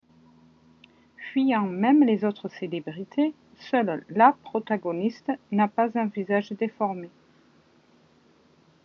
[1.29, 3.35] Fuyant même les autres célébrités,
[3.69, 7.11] seule la protagoniste n'a pas un visage déformé.